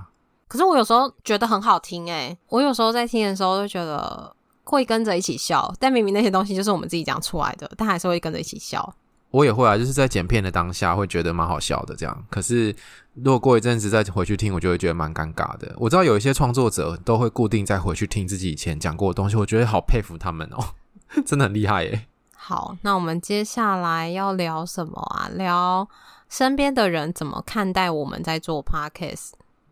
[0.47, 8.95] 可是我有时候觉得很好听诶，我有时候在听的时候就觉得会跟着一起笑，但明明那些东西就是我们自己讲出来的，但还是会跟着一起笑。
[9.31, 12.25] 我也会啊，就是在剪片的当下会觉得蛮好笑的这样。
[12.29, 12.73] 可是
[13.15, 15.75] 如果过一阵子再回去听，我就会觉得蛮尴尬的。
[15.77, 20.63] 我知道有一些创作者都会固定再回去听自己以前讲过的东西，我觉得好佩服他们哦，
[21.25, 22.05] 真的很厉害耶。
[22.47, 25.27] 好，那我们接下来要聊什么啊？
[25.33, 25.89] 聊
[26.29, 29.31] 身边的人怎么看待我们在做 podcast。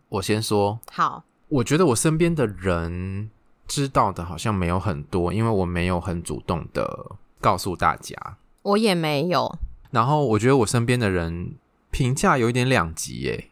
[0.09, 3.29] 我先说，好，我觉得我身边的人
[3.67, 8.17] 知道的好像没有很多，因为我没有很主动的告诉大家，
[8.63, 9.55] 我也没有。
[9.91, 11.53] 然后我觉得我身边的人
[11.91, 13.51] 评价有一点两极耶，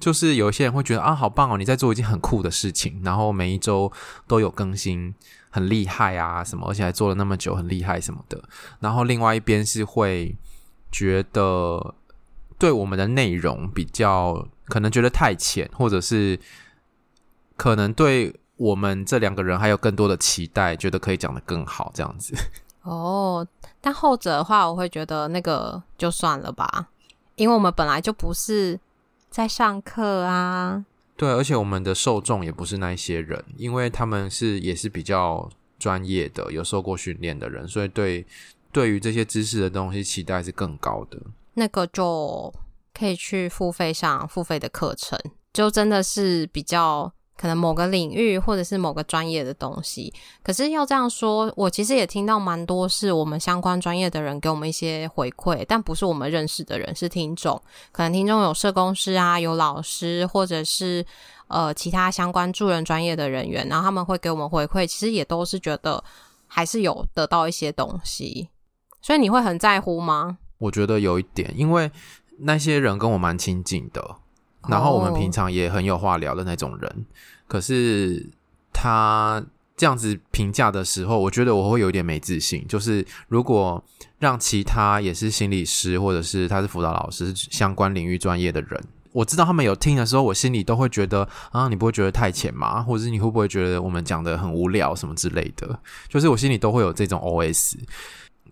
[0.00, 3.92] 就是有一些人会觉得啊，好棒哦，你在做一件很酷的事情，然后每一周
[4.26, 5.14] 都有更新。
[5.50, 8.42] 很厉害啊，什么，而且还做了那么久，很厉害什么的。
[8.80, 10.36] 然后另外一边是会
[10.92, 11.94] 觉得
[12.58, 16.38] 对我们的内容比较可能觉得太浅，或者是
[17.56, 22.34] 可能对我们这两个人还有更多的期待，觉得可以讲得更好这样子。
[22.82, 23.46] 哦，
[23.80, 26.88] 但后者的话，我会觉得那个就算了吧，
[27.34, 28.78] 因为我们本来就不是
[29.30, 30.84] 在上课啊。
[31.16, 35.48] 对，而且我们的受众也不是那一些人，因为他们是也是比较
[35.78, 38.26] 专业的，有受过训练的人，所以对
[38.70, 41.18] 对于这些知识的东西期待是更高的。
[41.54, 42.52] 那个就
[42.92, 45.18] 可以去付费上付费的课程，
[45.52, 47.12] 就真的是比较。
[47.36, 57.60] 可能某个领域或者是某个专业的东西，可是要这样说，我其实也听到蛮多是我们相关专业的人给我们一些回馈，但不是我们认识的人，是听众。
[57.92, 61.04] 可能听众有社工师啊，有老师，或者是
[61.48, 66.02] 呃其他相关助人专业的人员，然后他们会给我们回馈，其实也都是觉得
[66.46, 68.48] 还是有得到一些东西。
[69.02, 70.38] 所以你会很在乎吗？
[70.58, 71.90] 我觉得有一点，因为
[72.38, 74.16] 那些人跟我蛮亲近的。
[74.68, 77.04] 然后我们平常也很有话聊的那种人，oh.
[77.48, 78.28] 可是
[78.72, 79.44] 他
[79.76, 82.64] 这样子评价的时候，我觉得我会有点没自信。
[82.66, 83.82] 就是如果
[84.18, 92.82] 让其他也是心理师，或者是他是辅导老师相关领域专业的人，我知道他们有听的时候，我心里都会觉得啊，你不会觉得太浅吗？
[92.82, 95.78] 或者是你会不会觉得我们讲的很无聊什么之类的？
[96.08, 97.74] 就是我心里都会有这种 OS。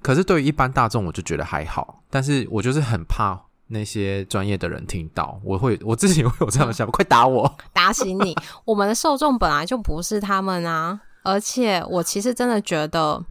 [0.02, 2.02] 可是对于一般大众，我就觉得还好。
[2.10, 3.40] 但是我就是很怕
[3.74, 8.34] 那些专业的人听到，我会我自己会有这样的想法，快打我， 打醒你！
[8.64, 13.22] 我们的受众本来就不是他们啊，而且我其实真的觉得，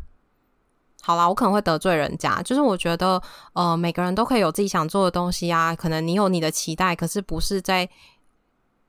[1.02, 3.22] 好啦，我可能会得罪人家，就是我觉得，
[3.54, 5.74] 呃，每个人都可以有自己想做的东西啊。
[5.74, 7.90] 可能你有你的期待，可是不是在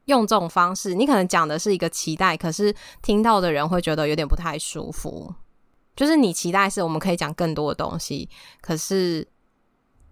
[0.07, 0.93] 用这种方式。
[0.95, 5.33] 你可能讲的是一个期待，可是听到的人会觉得有点不太舒服。
[5.97, 8.29] 就是你期待是我们可以讲更多的东西，
[8.61, 9.27] 可是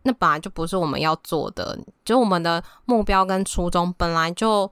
[0.02, 1.78] 那本来就不是我们要做的。
[2.04, 4.70] 就我们的目标跟初衷本来就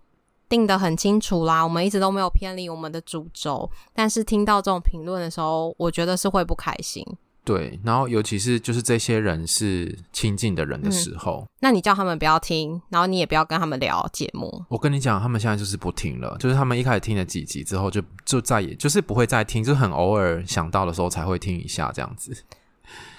[0.48, 3.70] 定得很清楚啦，我们一直都没有偏离我们的主轴。
[3.94, 7.06] 但是听到这种评论的时候，我觉得是会不开心。
[7.42, 14.62] 对，然后尤其是就是这些人是亲近的人的时候，嗯，那你叫他们不要听，然后你也不要跟他们聊节目。
[14.68, 22.36] 我跟你讲，他们现在就是不听了，就是他们一开始听了几集之后就，就就再也就是不会再听，就很偶尔想到的时候才会听一下这样子。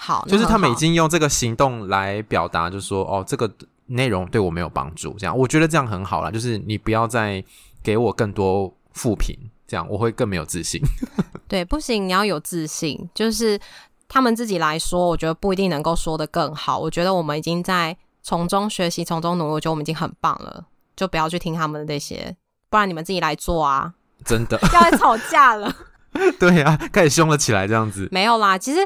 [0.03, 3.47] 好，就是他们已经用这个行动来表达，就是说哦，这个
[3.85, 7.43] 内容对我没有帮助，这样我觉得这样很好了，就是你不要再
[7.83, 9.37] 给我更多负评，
[9.67, 10.81] 这样我会更没有自信。
[11.47, 13.59] 对，不行，你要有自信，就是。
[14.13, 16.77] 他们自己来说，我觉得不一定能够说的更好。
[16.77, 20.65] 我觉得我们已经在从中学习，从中努力，我觉得我们已经很棒了。
[20.97, 22.35] 就不要去听他们的那些，
[22.69, 23.93] 不然你们自己来做啊！
[24.25, 25.73] 真的 要来吵架了。
[26.39, 28.58] 对呀、啊，开始凶了起来，这样子没有啦。
[28.58, 28.80] 其实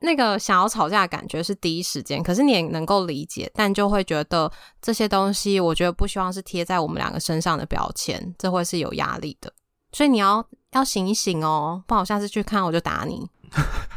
[0.00, 9.52] 那个想要吵架的感觉是第一时间，可是你也能够理解，但就会觉得这些东西，我觉得不希望是贴在我们两个身上的标签，这会是有压力的。
[9.92, 13.28] 所以你要要醒一醒哦，不然我下次去看我就打你。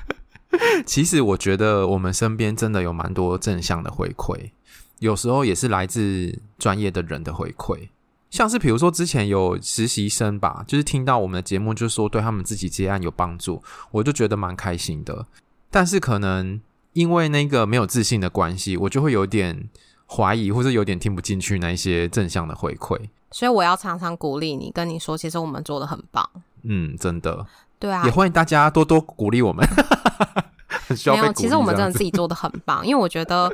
[0.85, 4.51] 其实我觉得我们身边真的有蛮多正向的回馈，
[4.99, 7.89] 有时候也是来自专业的人的回馈，
[8.33, 15.27] 像是比如说之前有实习生吧，就是听到我们的节目，就说对他们自己接案有帮助，我就觉得蛮开心的。
[15.69, 16.59] 但是可能
[16.93, 19.69] 因为那个没有自信的关系，我就会有点
[20.07, 22.99] 怀疑，或者有点听不进去那一些正向的回馈。
[23.29, 26.27] 所以我要常常鼓励你，跟你说，其实我们做的很棒。
[26.63, 27.45] 嗯，真的。
[27.77, 29.63] 对啊，也欢迎大家多多鼓励我们。
[30.89, 33.51] 没有，其实我们真的自己做的很棒，因为我觉得，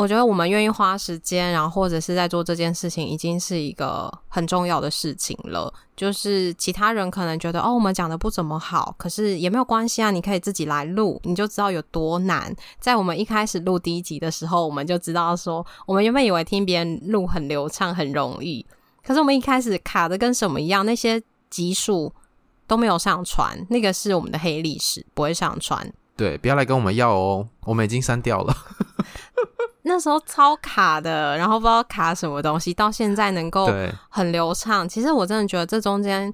[0.00, 5.72] 我觉得我们愿意花时间，然后或者是在做这件事情，已经是一个很重要的事情了。
[5.94, 12.54] 就是其他人可能觉得，哦，我们讲的不怎么好，可是也没有关系啊，你可以自己来录，你就知道有多难。
[12.78, 18.64] 在我们一开始录第一集的时候，我们就知道说，我们原本以为听别人录很流畅、很容易，
[19.04, 22.12] 可是我们一开始卡的跟什么一样，那些集数。
[22.66, 25.92] 都没有上传，那个是我们的黑历史，不会上传。
[26.16, 28.56] 对，不要来跟我们要哦，我们已经删掉了。
[29.90, 33.68] 那时候超卡的，然后不知道卡什么东西，到现在能够
[34.08, 34.88] 很流畅。
[34.88, 36.32] 其实我真的觉得这中间，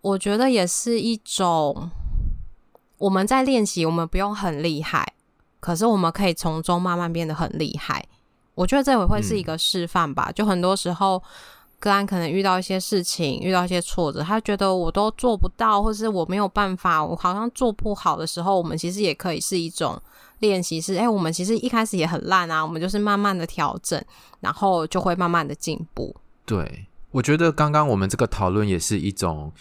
[0.00, 1.90] 我觉得也是一种
[2.98, 5.14] 我们在练习，我们不用很厉害，
[5.58, 8.04] 可是我们可以从中慢慢变得很厉害。
[8.54, 11.22] 我觉得这也会是一个示范吧，嗯、就很多时候。
[11.82, 19.98] 个案可能遇到一些事情，遇到一些挫折，他觉得我都做不到，或是我没有办法，我好像做不好的时候，我们其实也可以是一种
[20.40, 24.02] 练习，是哎，我们其实一开始也很烂啊，我们就是慢慢的调整，
[24.40, 26.14] 然后就会慢慢的进步。
[26.44, 29.52] 对，我觉得刚刚我们这个讨论也是一种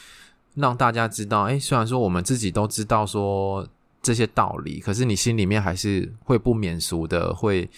[0.56, 3.68] 让大家知道，哎，虽然说我们自己都知道说
[4.02, 7.70] 这些道理，可是你心里面还是会不免俗的会。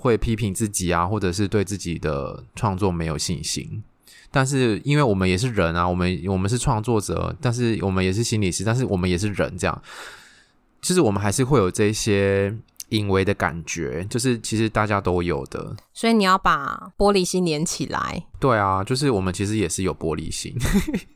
[0.00, 3.82] 会批评自己啊，或者是对自己的创作没有信心。
[4.30, 9.82] 但是，因为我们也是人啊，我们我们是创作者，但是我们也是心理师，但是我们也是人，这样，
[10.82, 12.54] 其实我们还是会有这些
[12.90, 15.76] 隐微的感觉，就是其实大家都有的。
[15.92, 18.24] 所以你要把玻璃心连起来。
[18.38, 20.54] 对啊，就是我们其实也是有玻璃心。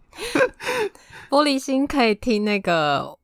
[1.30, 3.18] 玻璃心可以听那个。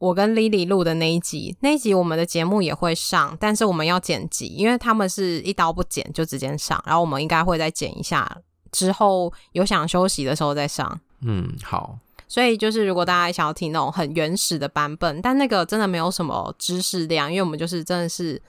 [0.00, 8.38] 我跟 Lily 录的那一集，那一集我们的节目也会上，但是我们要剪辑，因为他们是一刀不剪就直接上，然后我们应该会再剪一下，
[8.72, 10.98] 之后有想休息的时候再上。
[11.20, 11.98] 嗯，好。
[12.30, 18.40] 所以就是如果大家想要听那种很原始的版本，但那个真的没有什么知识量，因为我们就是真的是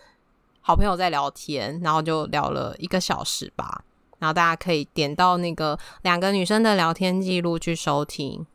[0.61, 3.83] 好朋友在聊天，然后就聊了一个小时吧，
[4.19, 8.45] 然后大家可以点到那个两个女生的聊天记录去收听。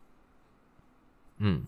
[1.39, 1.65] 嗯。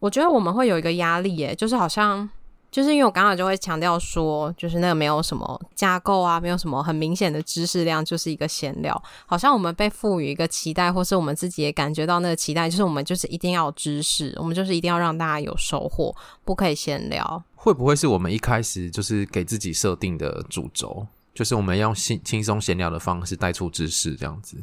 [0.00, 2.28] 我觉得我们会有一个压力耶，就是好像
[2.74, 9.00] 就是因为我刚刚就会强调说，就是那个没有什么架构啊，没有什么很明显的知识量，就是一个闲聊。
[9.26, 16.12] 好像我们被赋予一个期待，或是我们自己也感觉到那个期待，就是我们就是一定要知识，我们就是一定要让大家有收获，
[16.44, 17.44] 不可以闲聊。
[17.54, 24.56] 会不会是我们一开始就是给自己设定的主轴，就是我们用轻轻松闲聊的方式带出知识这样子，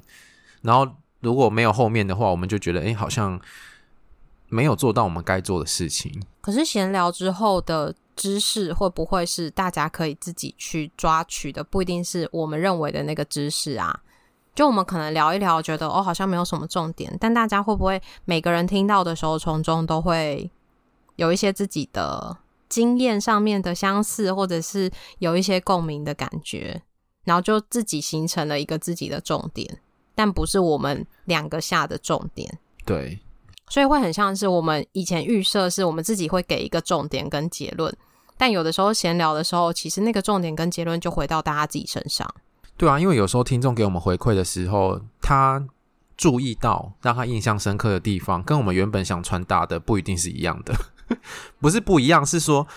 [0.62, 0.86] 然后
[1.22, 3.40] 如果没有后面的话，我们就觉得哎，好像。
[4.54, 6.12] 没有做到我们该做的事情。
[6.42, 11.64] 可是闲聊之后的知识会不会是大家可以自己去抓取的？
[11.64, 14.02] 不一定是我们认为的那个知识啊。
[14.54, 20.52] 就我们可能聊一聊，觉得哦，好像没有什么重点，但大家会不会每个人听到的时候，从中都会
[21.16, 26.82] 有一些自己的经验上面的相似，或者是有一些共鸣的感觉，
[27.24, 29.80] 然后就自己形成了一个自己的重点，
[30.14, 32.60] 但不是我们两个下的重点。
[32.86, 33.22] 对，
[33.72, 37.96] 所以会很像是我们以前预设，是我们自己会给一个重点跟结论，
[38.38, 42.30] 但有的时候闲聊的时候，其实那个重点跟结论就回到大家自己身上。
[42.76, 45.66] 对啊，因为有时候听众给我们回馈的时候，他
[46.18, 50.76] 注意到让他印象深刻的地方，跟我们原本想传达的不一定是一样的。
[51.62, 52.68] 不是不一样，是说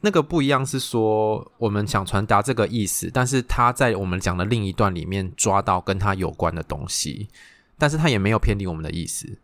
[0.00, 7.28] 那个不一样，是说我们想传达这个意思，但是他在我们讲的另一段里面抓到跟他有关的东西，
[7.76, 9.36] 但是他也没有偏离我们的意思，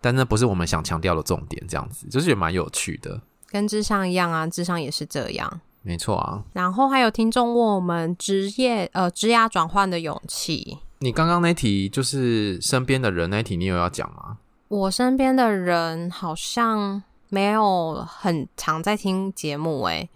[0.00, 3.20] 但那不是我们想强调的重点，这样子就是也蛮有趣的。
[3.48, 5.60] 跟智商一样啊，智商也是这样。
[5.82, 10.78] 没错啊，然后还有听众问我们职业呃职涯转换的勇气。
[10.98, 14.36] 你刚刚那题就是身边的人那题，你有要讲吗？
[14.68, 20.08] 我身边的人好像没有很常在听节目，诶，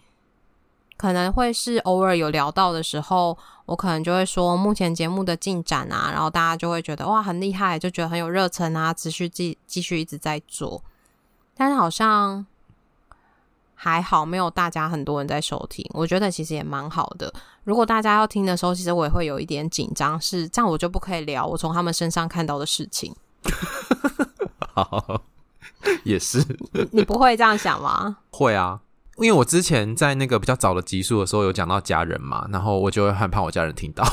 [0.96, 10.82] 可能会是偶尔有聊到的时候，我可能就会说目前节目的进展啊，然后大家就会觉得哇很厉害，就觉得很有热忱啊，持续继继续一直在做，
[11.56, 12.46] 但是好像。
[13.76, 17.30] 还好没有大家很多人在收听，我觉得其实也蛮好的。
[17.64, 23.14] 如果大家要听的时候，其实我也会有一点紧张，是这样我就不可以聊我从他们身上看到的事情。
[24.72, 25.20] 好，
[26.04, 26.42] 也是。
[26.92, 28.16] 你不会这样想吗？
[28.30, 28.80] 会啊，
[29.18, 34.04] 因为我之前在那个比较早的集数的时候有讲到家人嘛，然后我就会害怕我家人听到，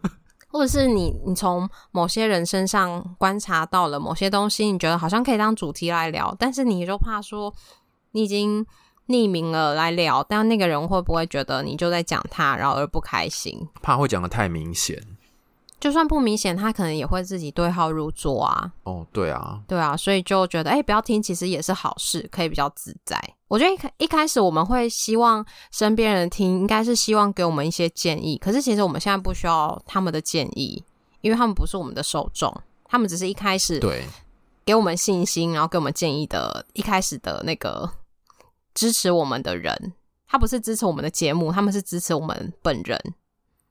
[0.48, 7.54] 或者是你你从某些人身上观察到了某些东西，你觉得好像可以当主题来聊，但是你就怕说
[8.12, 8.66] 你已经。
[9.08, 13.68] 匿名了来聊，但那个人会不会觉得你就在讲他，然后而不开心？
[13.80, 15.00] 怕会讲的太明显。
[15.78, 18.72] 就算不明显，他可能也会自己对号入座啊。
[18.84, 23.20] 哦，对啊，对啊，所以就觉得哎、欸，不要听，其实也是好事，可以比较自在。
[23.48, 28.36] 我觉得一开一开始我们会希望身边人听，应该是希望给我们一些建议。
[28.38, 30.82] 可是其实我们现在不需要他们的建议，
[31.20, 32.52] 因为他们不是我们的受众，
[32.84, 34.04] 他们只是一开始对
[34.64, 37.90] 给我们信心，然后给我们建议的，一开始的那个。
[38.74, 39.94] 支持我们的人，
[40.28, 43.00] 他不是支持我们的节目，他们是支持我们本人，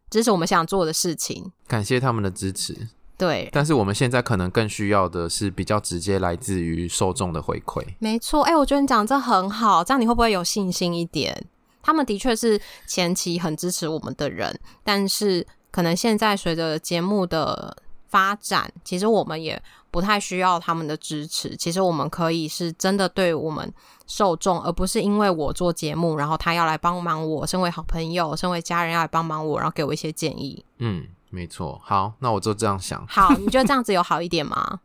[0.10, 1.52] 支持我们想做的事情。
[1.68, 2.88] 感谢他们的支持。
[3.18, 7.82] 对，但是我们现在可能更需要的是比较直接来自于受众的回馈。
[8.00, 11.46] 没错，哎、欸，我觉得你讲这很好，这样你会不会有信心一点？
[11.82, 17.78] 他们的确是前期很支持我们的人，但是可能现在随着节目的
[18.10, 19.62] 发展，其实我们也
[19.96, 21.56] 不太需要他们的支持。
[21.56, 23.74] 其实我们可以是真的对我们
[24.08, 30.66] 受众，而不是因为我做节目，然后他要来帮忙我，身为好朋友，身为家人要来帮忙我，然后给我一些建议。
[30.80, 31.80] 嗯，没错。
[31.82, 33.08] 好，那我就这样想。
[33.08, 34.82] 好，你觉得这样子有 好一点吗？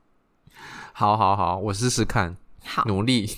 [0.92, 2.36] 好好好，我试试看。
[2.64, 3.28] 好，努力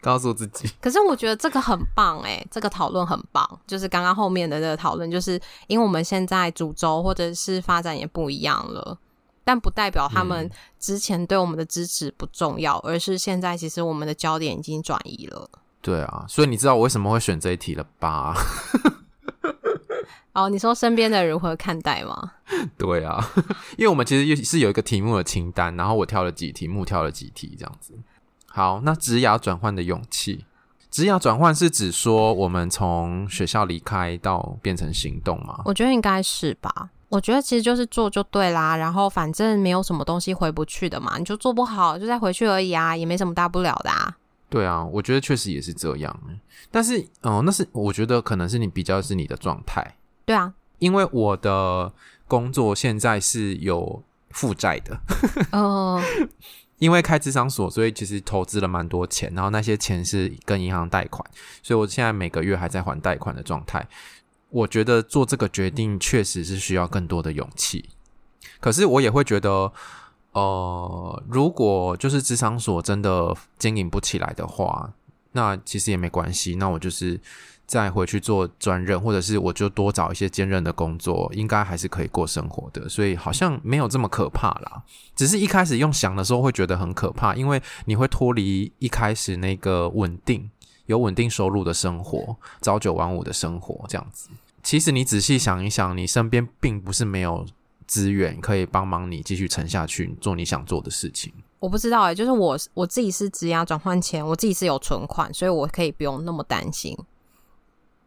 [0.00, 0.70] 告诉自己。
[0.80, 3.60] 可是我觉得这个很棒哎，这个讨论很棒。
[3.66, 8.96] 就是刚刚后面的这个讨论，就是因为我们现在主轴或者是发展也不一样了。
[9.48, 10.46] 但不代表他们
[10.78, 15.48] 之前对我们的支持不重要，嗯、而是现在其实我们的焦点已经转移了。
[15.80, 18.34] 对啊，所以你知道我为什么会选这一题了吧？
[20.36, 22.32] 哦，你说身边的人如何看待吗？
[22.76, 23.26] 对啊，
[23.78, 27.94] 因为我们其实是有一个题目的清单，然后我挑了几题目，挑了几题这样子。
[28.48, 30.44] 好，那职涯转换的勇气，
[30.90, 35.62] 职涯转换是指说我们从学校离开到变成行动吗？
[35.64, 36.90] 我觉得应该是吧。
[37.08, 44.16] 我觉得其实就是做就对啦，然后反正没有什么东西回不去的嘛，你就做不好就再回去而已啊，也没什么大不了的啊。
[44.50, 46.20] 对啊，我觉得确实也是这样。
[46.70, 49.96] 但是哦，那是我觉得可能是你比较是你的状态。
[50.24, 51.92] 对啊，因为我的
[52.26, 54.98] 工作现在是有负债的。
[55.52, 56.02] 哦，
[56.78, 61.24] 因为开智商所，所以其实投资了蛮多钱，然后那些钱是跟银行贷款，
[61.62, 63.86] 所以我现在每个月还在还贷款的状态。
[64.50, 67.90] 我觉得做这个决定确实是需要更多的勇气，
[68.60, 69.70] 可是我也会觉得，
[70.32, 74.92] 呃，如果就是咨商所真的经营不起来的话，
[75.32, 77.20] 那其实也没关系，那我就是
[77.66, 84.82] 再回去做专任，或者是我就多找一些兼任的工作，应该还是可以过生活的，所以好像没有这么可怕啦。
[85.14, 90.50] 只是一开始用想的时候会觉得很可怕，因为你会脱离一开始那个稳定。
[90.86, 94.30] 有稳定收入的生活，朝九晚五的生活，这样子。
[94.62, 97.46] 其实你仔细想一想，你身边并不是没有
[97.86, 101.32] 资源可以帮忙你继续沉下去，做你想做的事情。
[101.58, 106.96] 我不知道哎、就是我我自己是职涯转换前，我自己是有存款，所以我可以不用那么担心。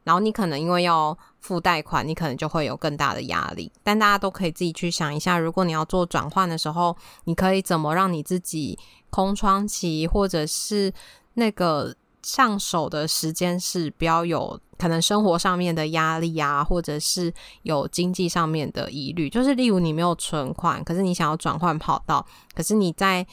[0.03, 3.71] 然后你可能因为要付贷款，你可能就会有更大的压力。
[3.83, 6.95] 但大家都可以自己去想一下，如果你要做转换的时候，
[7.25, 8.79] 你可以怎么让你自己
[9.09, 10.91] 空窗期，或者是
[11.35, 19.29] 那个上手的时间是不要有可能生活上面的压力啊，或者是有经济上面的疑虑。
[19.29, 22.25] 就是例如你没有存款，可是你想要转换跑道，
[22.55, 23.23] 可是你在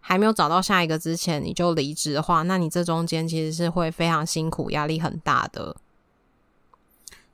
[0.00, 5.76] 还没有找到下一个之前你就离职的话，那你这中间其实是会非常辛苦、压力很大的。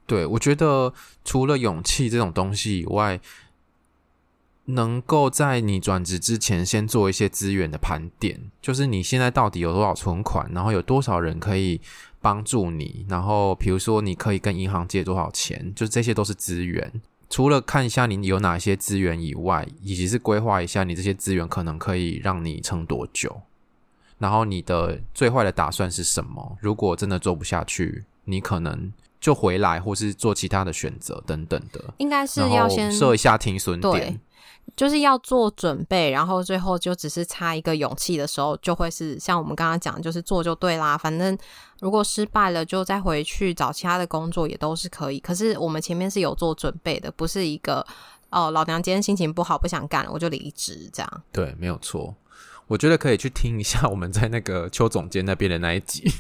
[0.05, 0.93] 对，我觉得
[1.25, 3.19] 除了勇气这种东西以外，
[4.67, 11.81] 能够在你转职之前先做一些资源的盘点，就是你现在到底有多少存款，然后有多少人可以
[12.23, 17.03] 帮助你，然后比如说你可以跟银行借多少钱，就这些都是资源。
[17.29, 23.43] 除了看一下你有哪些资源以外，以及是规划一下你这些资源可能可以让你撑多久，
[24.19, 26.57] 然后你的最坏的打算是什么？
[26.61, 28.93] 如果真的做不下去，你可能。
[29.23, 34.21] 就回来，或是做其他的选择等等的，应该是要先设一下停损点，对，
[34.75, 40.99] 就是要做准备，然后最后就只是差一个勇气的时候，就会是像我们刚刚讲，就是做就对啦。
[40.99, 41.39] 反正
[41.79, 45.21] 如果失败了，就再回去找其他的工作也都是可以。
[45.21, 47.87] 可是我们前面是有做准备的，不是一个
[48.31, 51.23] 哦，老娘今天心情不好，不想干了，我就离职这样。
[51.31, 52.13] 对，没有错。
[52.67, 56.11] 我觉得可以去听一下我们在那个邱总监那边的那一集。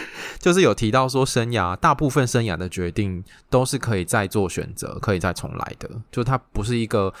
[0.38, 5.88] 就是有提到说，生涯大部分生涯的决定都是可以再做选择，可以再重来的。
[6.10, 7.12] 就它不是一个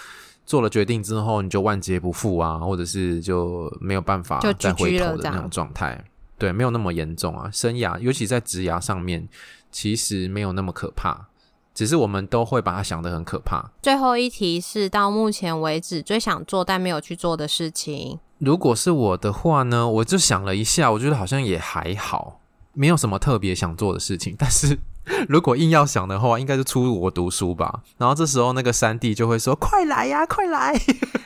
[0.44, 6.04] 做了决定之后你就万劫不复啊，或者是就没有办法再回头的那种状态。
[6.36, 7.48] 对，没有那么严重啊。
[7.52, 9.28] 生涯尤其在职涯上面，
[9.70, 11.28] 其实没有那么可怕，
[11.72, 13.70] 只是我们都会把它想得很可怕。
[13.80, 18.18] 最后一题是到目前为止最想做但没有去做的事情。
[18.38, 22.40] 如果是我的话呢，我就想了一下，我觉得好像也还好。
[22.74, 24.78] 没有什么特别想做的事情， 但是
[25.28, 27.80] 如果硬要想的话，应该是出国读书吧。
[27.98, 30.74] 然后这时候那个三弟就会说：“快来呀，快来！”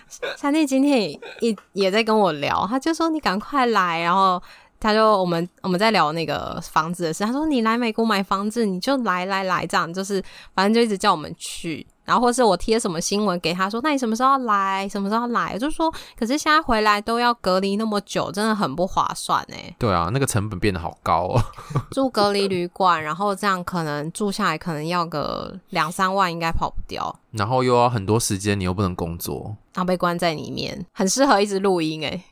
[0.37, 4.43] 三弟今天也也也在跟我聊，他就说：“你赶快来。”然后
[4.79, 10.23] 他就我们我们在聊那个房子的事，他说：“你来美国买房子，你就来来来，这样就是
[10.55, 14.89] 反正就一直叫我们去。”然后或是我贴什么新闻给他说，那你什么时候来？
[14.89, 15.51] 什么时候来？
[15.55, 19.75] 我就说，可是现在回来都要隔离那么久，真的很不划算哎。
[19.77, 21.43] 对啊，那个成本变得好高哦。
[21.91, 27.13] 住隔离旅馆，然后这样可能住下来可能要个两三万，应该跑不掉。
[27.33, 32.23] 然后又要很多时间，你又不能工作，然后被关在里面，很适合一直录音哎。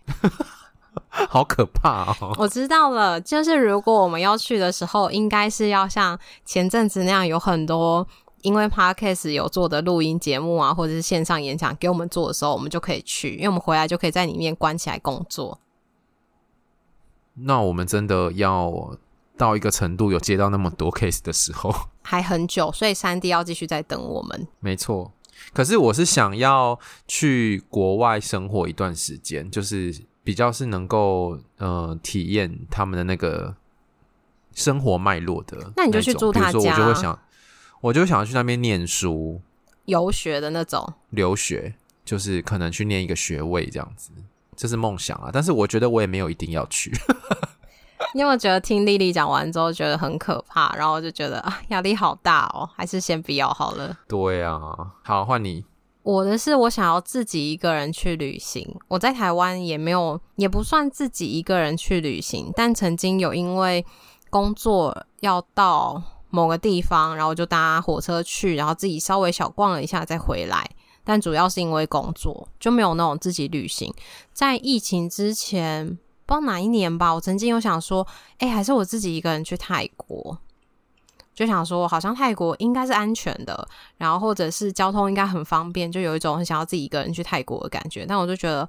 [1.29, 2.35] 好可怕哦！
[2.39, 8.07] 我知道了，就是如果我们要去的时候，应该是要像前阵子那样有很多。
[8.43, 15.59] 因为 Podcast 有做的录音节目啊，或者是线上演讲给我们做的时候，我们就可以去，因为我们回来就可以在里面关起来工作。
[17.33, 18.99] 那我们真的要
[19.39, 21.75] 到一个程度，有接到那么多 case 的时候，
[22.05, 24.47] 还很久，所以三 D 要继续在等我们。
[24.61, 25.11] 没错，
[25.55, 26.79] 可是我是想要
[27.09, 33.55] 去国外生活一段时间，就是比较是能够呃体验他们的那个
[34.53, 35.85] 生活脉络的那。
[35.85, 37.19] 那你就去住他家，我就会想。
[37.81, 39.43] 我就想要去那边念书，
[39.85, 40.95] 游学的那种。
[41.11, 44.11] 留学就是可能去念一个学位这样子，
[44.57, 45.29] 这是梦想啊。
[45.31, 46.91] 但是我觉得我也没有一定要去。
[48.15, 50.75] 你有没有觉得听丽丽讲完之后觉得很可怕？
[50.75, 53.95] 然后我就觉得啊，压力好大哦，还是先不要好了。
[54.09, 54.59] 对啊，
[55.03, 55.67] 好，换你。
[56.05, 58.65] 我的是我想要自己一个人去旅行。
[58.87, 63.85] 我在台湾也没有，也不算自己一个人去旅行，但曾经有因为
[64.31, 66.01] 工作要到。
[66.31, 70.69] 某个地方，然后就搭火车去，然后自己稍微小逛了一下再回来。
[71.05, 73.95] 但主要是因为工作，就没有那种自己旅行。
[74.33, 75.87] 在疫情之前，
[76.27, 78.05] 不知道哪一年吧，我曾经有想说，
[78.39, 80.37] 哎，还是我自己一个人去泰国，
[81.35, 88.07] 就想说好像泰国应该是安全的，然后或者是交通应该很方便，就有一种很想要自己一个人去泰国的感觉。
[88.07, 88.69] 但我就觉得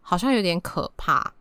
[0.00, 1.32] 好像有点可怕。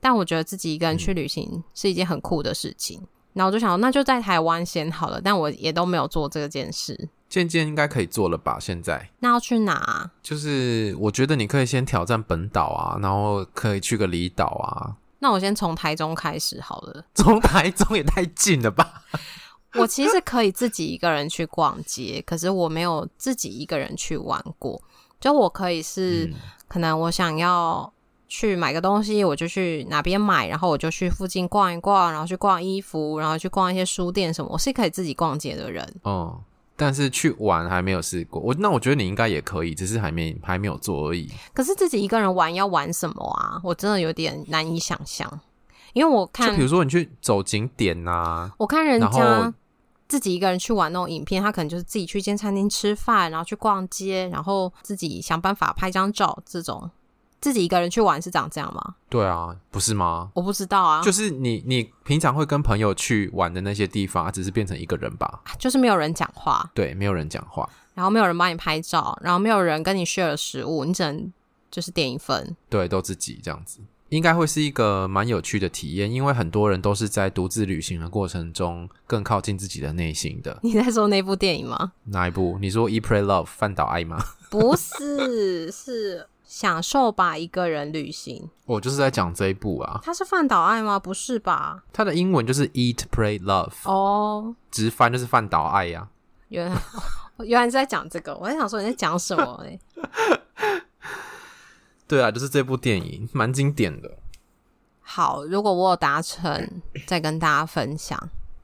[0.00, 3.00] 但我觉得自己一个人去旅行是一件很酷的事情。
[3.32, 7.08] 然后我就想，那就在台湾先好了，但我也都没有做这件事。
[7.28, 8.58] 渐渐应该可以做了吧？
[8.60, 10.10] 现在那要去哪？
[10.22, 14.94] 就是我觉得你可以先挑战本岛啊，然后可以去个离岛啊。
[15.18, 17.04] 那我先从台中开始好了。
[17.16, 19.02] 从台中也太近了吧？
[19.74, 24.80] 我其实可以自己一个人去逛街，可是我没有自己一个人去玩过。
[25.20, 26.34] 就我可以是，嗯、
[26.68, 27.90] 可能我想要。
[28.26, 34.50] 去买个东西，我就去哪边买，然后我就去附近逛一逛，然后去逛衣服，然后去逛一些书店什么。
[34.50, 36.40] 我是可以自己逛街的人，哦，
[36.74, 38.40] 但是去玩还没有试过。
[38.40, 41.30] 我那我觉得你应该也可以，只是还没还没有做而已。
[41.52, 43.60] 可是自己一个人玩要玩什么啊？
[43.62, 45.40] 我真的有点难以想象。
[45.92, 49.54] 因为我看，就比如说你去走景点呐、啊，我看人家
[50.14, 56.88] 自己一个人去玩那种影片，他可能就是自己去一间餐厅吃饭，然后去逛街，然后自己想办法拍张照这种。
[57.40, 58.94] 自己一个人去玩是长这样吗？
[59.08, 60.30] 对啊，不是吗？
[60.32, 61.02] 我不知道啊。
[61.02, 65.42] 就是你，你平常会跟朋友去玩的那些地方，只是变成一个人吧？
[65.58, 71.32] 就是没有人讲话，对，没有人讲话，然后没有人帮你拍照，然后没有人跟你 share 食物，你只能
[71.72, 73.80] 就是点一份，对，都自己这样子，
[74.14, 80.56] 应该会是一个蛮有趣的体验，因为很多人都是在独自旅行的过程中更靠近自己的内心的。
[80.62, 81.92] 你在说那部电影吗？
[82.04, 82.56] 哪一部？
[82.60, 84.16] 你说《Eat Pray Love》饭岛爱吗？
[84.48, 86.28] 不是，是。
[86.44, 88.48] 享受吧，一个人旅行。
[88.66, 89.98] 我就是在讲这一部啊。
[90.04, 90.96] 它是饭岛爱吗？
[90.96, 91.82] 不是吧？
[91.92, 93.72] 它的英文就是 Eat, Pray, Love。
[93.90, 96.08] 哦，直翻就是饭岛爱呀、啊。
[96.50, 96.80] 原来，
[97.44, 98.36] 原来是在讲这个。
[98.36, 99.80] 我在想说你在讲什么哎、欸。
[102.06, 104.10] 对啊，就是这部电影蛮经典的。
[105.00, 108.18] 好，如果我有达成，再跟大家分享。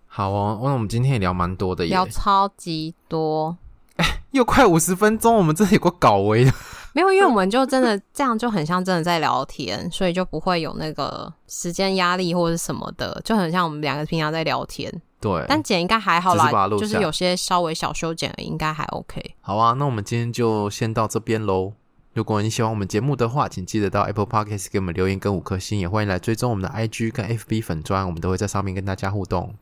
[0.07, 3.57] 好哦，那我们今天也聊蛮多的耶，聊超级多。
[3.97, 6.53] 哎，又快五十分钟，我们这里有个搞维的。
[6.93, 14.91] 没有，因为我们就真的这样就很像真的在聊天，所以就不会有那个时间压力或者什么的，就很像我们两个平常在聊天。
[15.21, 19.23] 对，但剪应该还好啦，就是有些稍微小修剪应该还 OK。
[19.41, 21.75] 好啊，那我们今天就先到这边喽。
[22.13, 29.55] 如果你喜欢我们节目的话，请记得到 Apple Podcast 给我们留言跟五颗星，也欢迎来追踪我们的 IG 跟 FB 粉砖，我们都会在上面跟大家互动。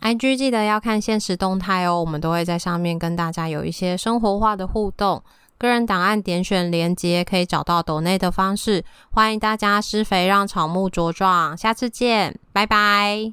[0.00, 5.22] IG 记得要看限时动态哦，我们都会在上面跟大家有一些生活化的互动。
[5.56, 13.32] 个人档案点选连接可以找到抖内的方式，欢迎大家施肥让草木茁壮，下次见，拜拜，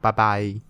[0.00, 0.65] 拜拜。